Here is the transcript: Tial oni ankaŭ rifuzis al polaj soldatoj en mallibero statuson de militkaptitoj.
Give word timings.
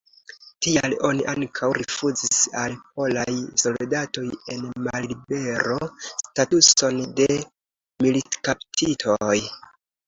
Tial 0.67 0.93
oni 1.09 1.25
ankaŭ 1.33 1.69
rifuzis 1.81 2.39
al 2.63 2.73
polaj 2.95 3.27
soldatoj 3.65 4.25
en 4.57 4.67
mallibero 4.89 5.79
statuson 6.25 7.03
de 7.23 7.31
militkaptitoj. 8.07 9.39